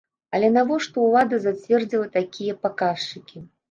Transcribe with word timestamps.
Але 0.37 0.47
навошта 0.55 0.97
ўлада 1.05 1.41
зацвердзіла 1.45 2.11
такія 2.19 2.61
паказчыкі? 2.67 3.49